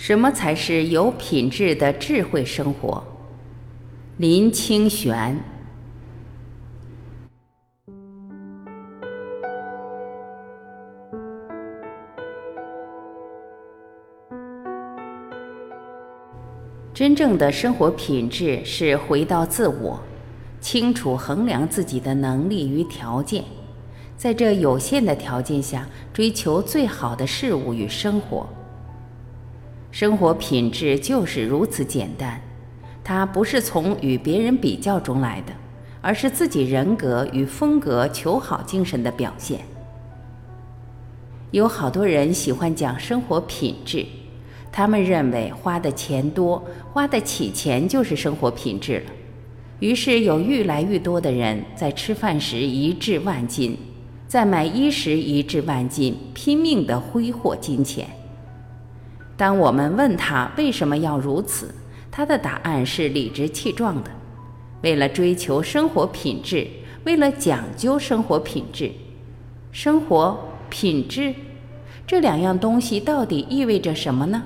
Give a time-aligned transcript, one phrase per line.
[0.00, 3.04] 什么才是有品质的智慧生活？
[4.16, 5.38] 林清玄。
[16.94, 20.00] 真正的生活品质是回到自我，
[20.62, 23.44] 清楚衡量自己的能力与条件，
[24.16, 28.48] 在这有限的条件下追求最好的事物与生活。
[29.90, 32.40] 生活品质就是如此简单，
[33.02, 35.52] 它不是从与别人比较中来的，
[36.00, 39.60] 而是自己人格与风格求好精神的表现。
[41.50, 44.06] 有好多人喜欢讲生活品质，
[44.70, 49.10] 他们认为花的钱多、花得起钱就是生活品质了，
[49.80, 53.76] 于是有愈来愈多的人在吃饭时一掷万金，
[54.28, 58.06] 在买衣时一掷万金，拼命地挥霍金钱。
[59.40, 61.74] 当我们问他为什么要如此，
[62.10, 64.10] 他的答案是理直气壮的：
[64.82, 66.68] 为了追求生活品质，
[67.04, 68.92] 为了讲究生活品质。
[69.72, 71.34] 生活品质
[72.06, 74.42] 这两样东西到底意味着什么呢？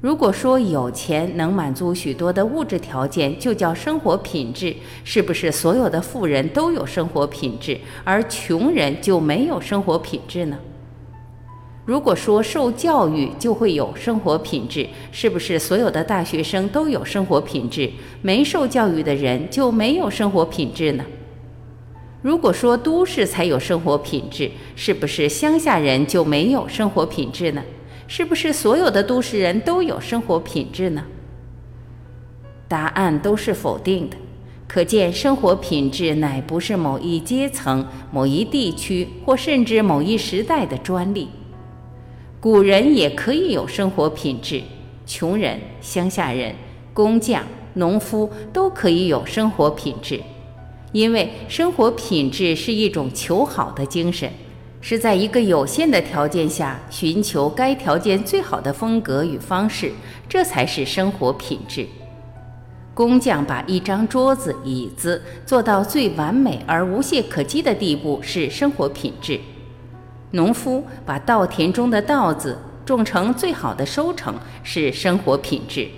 [0.00, 10.58] 如果说有钱能满足许多的物质条件就叫生活品质，是不是所有的富人都有生活品质，而穷人就没有生活品质呢？
[11.86, 17.88] 如果说受教育就会有生活品质，是不是所有的大学生都有生活品质？
[18.20, 21.04] 没受教育的人就没有生活品质呢？
[22.22, 27.62] 如果说都市才有生活品质，是不是乡下人就没有生活品质呢？
[28.08, 31.04] 是不是所有的都市人都有生活品质呢？
[32.66, 34.16] 答案都是否定的。
[34.66, 41.28] 可见，生活品质乃不是某一阶层、某一地区或甚至某一时代的专利。
[42.38, 44.62] 古人也可以有生活品质，
[45.06, 46.54] 穷人、乡下人、
[46.92, 47.42] 工匠、
[47.74, 50.20] 农夫都可以有生活品质，
[50.92, 54.30] 因为生活品质是一种求好的精神，
[54.80, 59.90] 是在一个有限的条件下寻求该条件最好的风格与方式，
[60.28, 61.86] 这才是生活品质。
[62.94, 69.40] 工匠把一张桌子、椅子做到最完美而无懈可击的地步，是生活品质。
[70.32, 75.88] 农夫把稻田中的稻子种成最好的收成，是生活品质。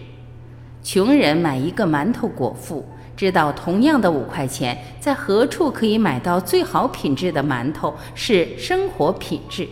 [0.82, 2.86] 穷人买一个馒头果腹，
[3.16, 9.68] 知道同样的五块钱，在何处可以买到最好品质的馒头，是生活品质。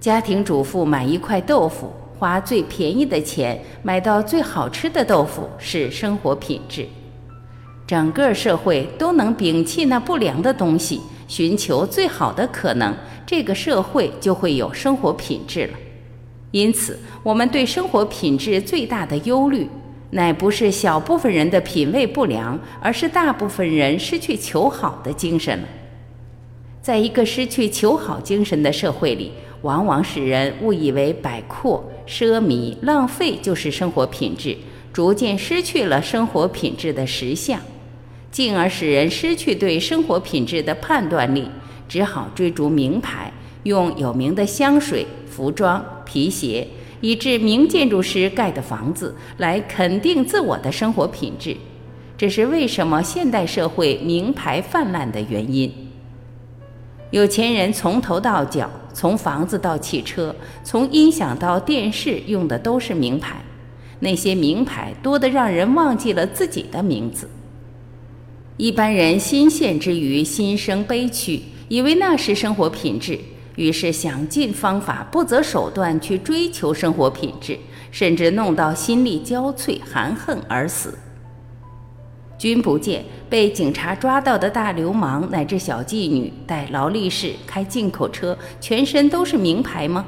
[0.00, 6.86] 家庭主妇买一块豆腐，花最便宜的钱买到最好吃的豆腐，是生活品质。
[7.86, 11.00] 整个社会都能摒弃那不良的东西。
[11.32, 12.94] 寻求最好的可能，
[13.24, 15.72] 这个社会就会有生活品质了。
[16.50, 19.66] 因此，我们对生活品质最大的忧虑，
[20.10, 25.64] 乃不是小部分人的品味不良，而是大部分人失去求好的精神了。
[26.82, 29.32] 在一个失去求好精神的社会里，
[29.62, 34.54] 往往使人误以为摆阔、奢靡、浪费就是生活品质，
[34.92, 37.58] 逐渐失去了生活品质的实相。
[38.32, 41.48] 进而使人失去对生活品质的判断力，
[41.86, 43.30] 只好追逐名牌，
[43.64, 46.66] 用有名的香水、服装、皮鞋，
[47.02, 51.54] 以至名建筑师盖的房子来肯定自我的生活品质。
[52.16, 55.70] 这是为什么现代社会名牌泛滥的原因。
[57.10, 60.34] 有钱人从头到脚，从房子到汽车，
[60.64, 63.36] 从音响到电视，用的都是名牌。
[63.98, 67.28] 那些名牌多得让人忘记了自己的名字。
[68.62, 73.18] 一般人新鲜之余，心生悲屈，以为那是生活品质，
[73.56, 77.58] 于是想尽方法、不择手段去追求生活品质，
[77.90, 80.96] 甚至弄到心力交瘁、含恨而死。
[82.38, 90.06] 君不见被警察抓到的大流氓乃至小妓女戴劳力士、开进口车、全身都是名牌吗？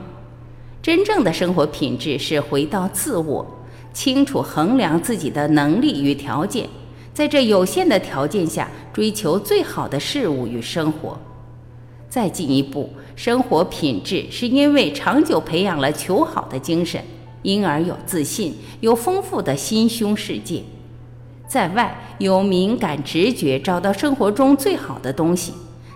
[0.81, 3.45] 真正的生活品质是回到自我，
[3.93, 6.69] 清楚衡量自己的能力与条件。
[7.15, 11.17] 在这有限的条件下，追求最好的事物与生活。
[12.09, 17.01] 再进一步，生活品质是因为长久培养了求好的精神，
[17.43, 20.61] 因而有自信，有丰富的心胸世界。
[21.47, 25.53] 在外有敏感直觉，找到生活中最好的东西；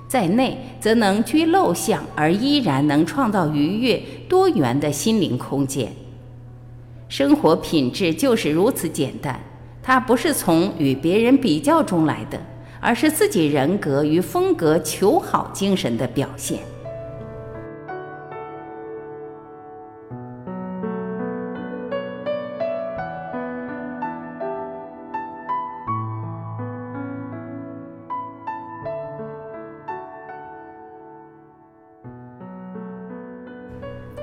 [0.07, 5.93] 在内则能居陋巷，而依然能创造愉悦多元的心灵空间。
[7.09, 9.41] 生活品质就是如此简单。
[9.89, 12.39] 他不是从与别人比较中来的
[12.79, 16.61] 而是自己人格与风格求好精神的表现。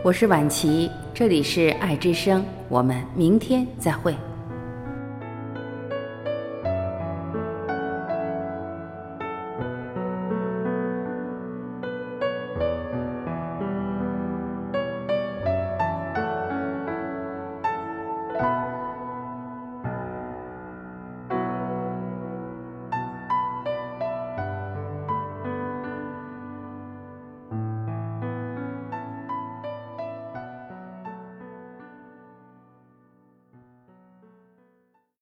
[0.04, 4.16] 我是婉琪这里是爱之声我们明天再会。